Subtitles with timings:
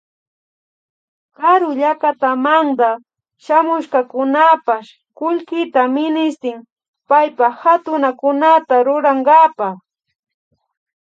[1.37, 2.89] Karu llakatamanta
[3.43, 6.57] shamushkakunapash kullkita ministin
[7.09, 9.75] paypa hatunakunata rurankapak